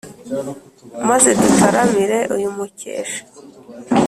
[1.09, 3.21] Maze dutaramire uyu mukesha!